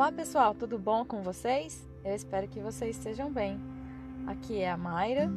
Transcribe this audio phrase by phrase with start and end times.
[0.00, 1.86] Olá pessoal, tudo bom com vocês?
[2.02, 3.60] Eu espero que vocês estejam bem.
[4.26, 5.30] Aqui é a Mayra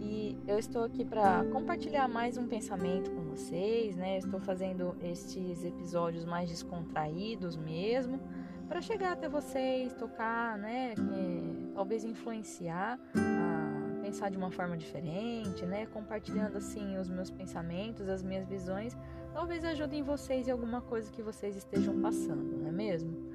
[0.00, 4.14] e eu estou aqui para compartilhar mais um pensamento com vocês, né?
[4.14, 8.18] Eu estou fazendo estes episódios mais descontraídos mesmo,
[8.66, 10.94] para chegar até vocês, tocar, né?
[10.94, 15.84] É, talvez influenciar a pensar de uma forma diferente, né?
[15.84, 18.96] Compartilhando assim os meus pensamentos, as minhas visões,
[19.34, 23.25] talvez ajudem vocês em alguma coisa que vocês estejam passando, não é mesmo?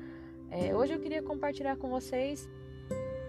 [0.51, 2.49] É, hoje eu queria compartilhar com vocês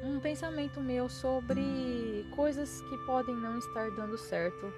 [0.03, 4.73] um pensamento meu sobre coisas que podem não estar dando certo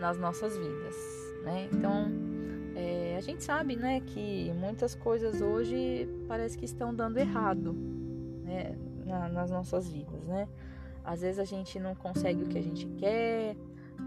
[0.00, 0.96] nas nossas vidas,
[1.44, 1.68] né?
[1.72, 2.10] Então,
[2.74, 7.72] é, a gente sabe, né, que muitas coisas hoje parece que estão dando errado,
[8.42, 8.76] né,
[9.06, 10.48] na, nas nossas vidas, né?
[11.04, 13.56] Às vezes a gente não consegue o que a gente quer,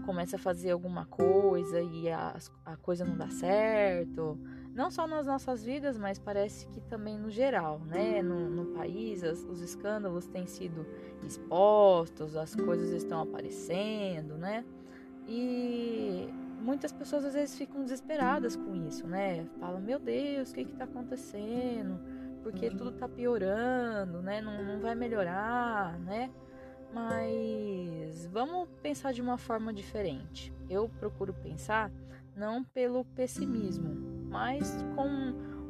[0.04, 4.38] começa a fazer alguma coisa e a, a coisa não dá certo
[4.78, 8.22] não só nas nossas vidas, mas parece que também no geral, né?
[8.22, 10.86] No, no país, as, os escândalos têm sido
[11.26, 14.64] expostos, as coisas estão aparecendo, né?
[15.26, 16.28] E
[16.60, 19.48] muitas pessoas às vezes ficam desesperadas com isso, né?
[19.58, 21.98] Falam, meu Deus, o que está acontecendo?
[22.44, 24.40] Porque tudo está piorando, né?
[24.40, 26.30] Não, não vai melhorar, né?
[26.94, 27.34] Mas
[28.30, 30.52] vamos pensar de uma forma diferente.
[30.68, 31.90] Eu procuro pensar
[32.36, 33.94] não pelo pessimismo,
[34.28, 35.08] mas com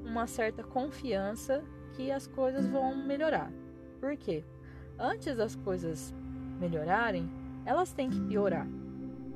[0.05, 1.63] uma certa confiança
[1.95, 3.51] que as coisas vão melhorar.
[4.01, 4.45] Por quê?
[4.99, 6.15] Antes das coisas
[6.59, 7.31] melhorarem,
[7.65, 8.67] elas têm que piorar.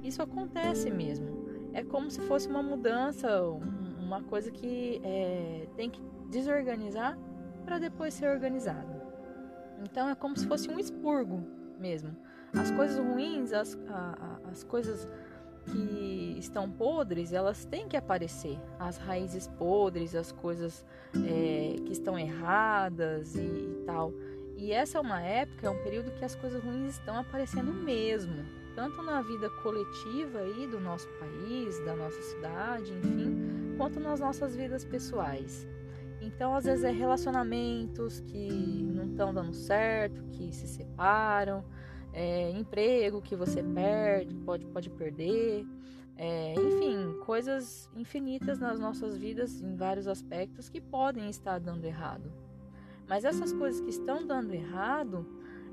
[0.03, 1.43] Isso acontece mesmo.
[1.73, 7.17] É como se fosse uma mudança, uma coisa que é, tem que desorganizar
[7.65, 9.03] para depois ser organizada.
[9.83, 11.43] Então é como se fosse um expurgo
[11.79, 12.17] mesmo.
[12.55, 15.09] As coisas ruins, as, a, a, as coisas
[15.67, 18.59] que estão podres, elas têm que aparecer.
[18.79, 24.13] As raízes podres, as coisas é, que estão erradas e, e, tal.
[24.57, 28.45] E essa é uma época, é um período que as coisas ruins estão aparecendo mesmo,
[28.75, 34.55] tanto na vida coletiva aí do nosso país, da nossa cidade, enfim, quanto nas nossas
[34.55, 35.67] vidas pessoais.
[36.21, 38.49] Então, às vezes é relacionamentos que
[38.95, 41.65] não estão dando certo, que se separam,
[42.13, 45.67] é, emprego que você perde, pode, pode perder,
[46.17, 52.33] é, enfim, coisas infinitas nas nossas vidas em vários aspectos que podem estar dando errado.
[53.09, 55.27] Mas essas coisas que estão dando errado,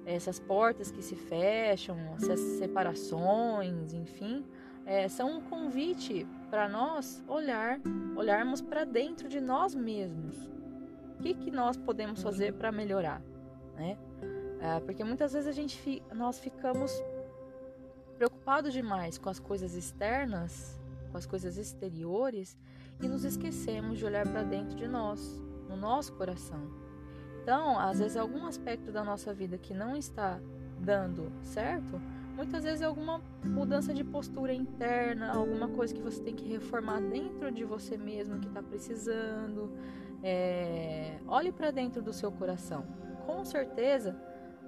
[0.06, 4.46] essas portas que se fecham, essas separações, enfim,
[4.86, 7.80] é, são um convite para nós olhar,
[8.16, 10.36] olharmos para dentro de nós mesmos.
[11.18, 13.22] O que, que nós podemos fazer para melhorar,
[13.76, 13.98] né?
[14.62, 16.92] É, porque muitas vezes a gente nós ficamos
[18.18, 20.78] preocupados demais com as coisas externas,
[21.12, 22.58] com as coisas exteriores
[23.02, 26.60] e nos esquecemos de olhar para dentro de nós, no nosso coração.
[27.42, 30.40] Então, às vezes algum aspecto da nossa vida que não está
[30.78, 32.00] dando certo,
[32.36, 37.00] muitas vezes é alguma mudança de postura interna, alguma coisa que você tem que reformar
[37.00, 39.72] dentro de você mesmo que está precisando.
[40.22, 41.18] É...
[41.26, 42.86] Olhe para dentro do seu coração.
[43.26, 44.16] Com certeza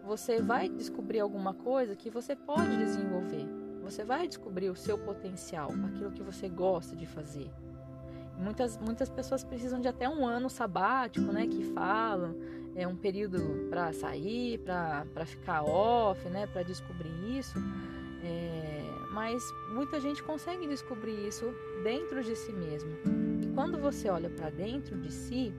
[0.06, 3.48] você vai descobrir alguma coisa que você pode desenvolver.
[3.84, 7.52] Você vai descobrir o seu potencial, aquilo que você gosta de fazer.
[8.38, 11.48] Muitas, muitas pessoas precisam de até um ano sabático, né?
[11.48, 12.36] Que falam,
[12.76, 16.48] é um período para sair, para ficar off, né?
[16.48, 17.58] Para descobrir isso.
[18.24, 22.92] É, mas muita gente consegue descobrir isso dentro de si mesmo.
[23.42, 25.54] E quando você olha para dentro de si,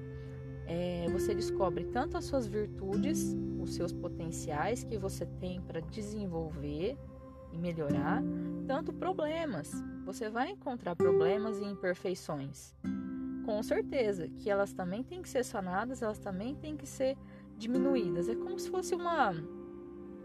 [0.66, 6.96] é, você descobre tanto as suas virtudes os seus potenciais que você tem para desenvolver
[7.52, 8.22] e melhorar,
[8.66, 9.72] tanto problemas.
[10.04, 12.74] Você vai encontrar problemas e imperfeições.
[13.44, 17.16] Com certeza que elas também têm que ser sanadas, elas também têm que ser
[17.56, 18.28] diminuídas.
[18.28, 19.32] É como se fosse uma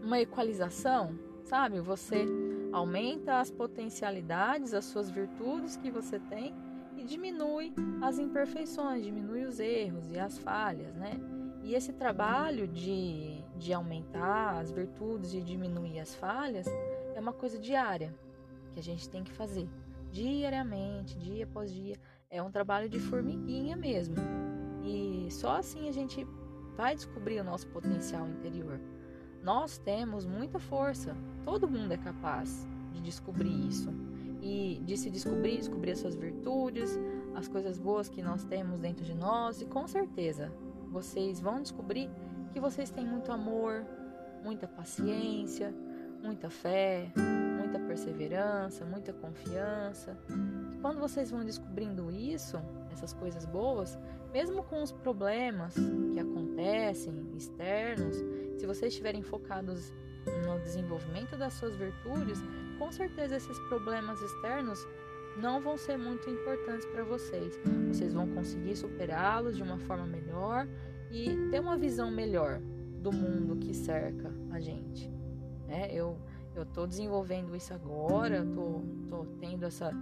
[0.02, 1.80] uma equalização, sabe?
[1.80, 2.24] Você
[2.72, 6.54] aumenta as potencialidades, as suas virtudes que você tem
[6.96, 7.72] e diminui
[8.02, 11.18] as imperfeições, diminui os erros e as falhas, né?
[11.62, 16.66] E esse trabalho de, de aumentar as virtudes e diminuir as falhas
[17.14, 18.14] é uma coisa diária
[18.72, 19.68] que a gente tem que fazer
[20.10, 21.96] diariamente, dia após dia.
[22.30, 24.16] É um trabalho de formiguinha mesmo.
[24.84, 26.26] E só assim a gente
[26.76, 28.80] vai descobrir o nosso potencial interior.
[29.42, 33.92] Nós temos muita força, todo mundo é capaz de descobrir isso
[34.40, 36.98] e de se descobrir, descobrir as suas virtudes,
[37.34, 40.52] as coisas boas que nós temos dentro de nós e com certeza
[40.90, 42.10] vocês vão descobrir
[42.58, 43.86] que vocês têm muito amor,
[44.42, 45.72] muita paciência,
[46.20, 47.08] muita fé,
[47.56, 50.18] muita perseverança, muita confiança,
[50.82, 52.60] quando vocês vão descobrindo isso,
[52.90, 53.96] essas coisas boas,
[54.32, 55.76] mesmo com os problemas
[56.12, 58.16] que acontecem externos,
[58.56, 59.92] se vocês estiverem focados
[60.44, 62.42] no desenvolvimento das suas virtudes,
[62.76, 64.84] com certeza esses problemas externos
[65.36, 67.56] não vão ser muito importantes para vocês.
[67.86, 70.66] Vocês vão conseguir superá-los de uma forma melhor
[71.10, 72.60] e ter uma visão melhor
[73.00, 75.10] do mundo que cerca a gente.
[75.68, 76.18] É, eu
[76.58, 79.92] eu estou desenvolvendo isso agora, eu tô, tô tendo essa,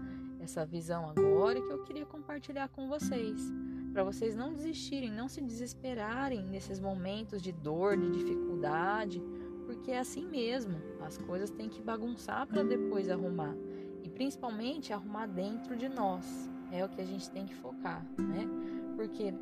[0.40, 3.38] essa visão agora que eu queria compartilhar com vocês.
[3.92, 9.22] Para vocês não desistirem, não se desesperarem nesses momentos de dor, de dificuldade,
[9.66, 10.80] porque é assim mesmo.
[11.02, 13.54] As coisas têm que bagunçar para depois arrumar.
[14.02, 16.24] E principalmente arrumar dentro de nós.
[16.72, 18.46] É o que a gente tem que focar, né?
[18.96, 19.34] Porque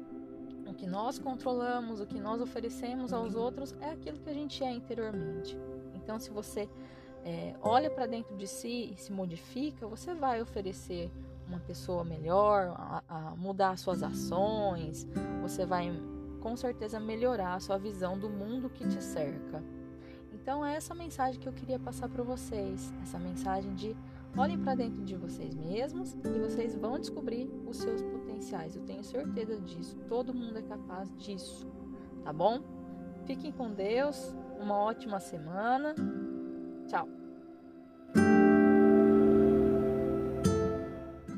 [0.75, 4.63] o que nós controlamos, o que nós oferecemos aos outros é aquilo que a gente
[4.65, 5.57] é interiormente.
[5.95, 6.69] Então, se você
[7.25, 11.13] é, olha para dentro de si e se modifica, você vai oferecer
[11.47, 15.07] uma pessoa melhor, a, a mudar suas ações,
[15.41, 15.93] você vai
[16.41, 19.63] com certeza melhorar a sua visão do mundo que te cerca.
[20.33, 23.97] Então é essa mensagem que eu queria passar para vocês, essa mensagem de
[24.37, 28.77] olhem para dentro de vocês mesmos e vocês vão descobrir os seus potenciais.
[28.77, 29.97] Eu tenho certeza disso.
[30.09, 31.67] Todo mundo é capaz disso,
[32.23, 32.61] tá bom?
[33.27, 34.35] Fiquem com Deus.
[34.61, 35.95] Uma ótima semana.
[36.87, 37.24] Tchau.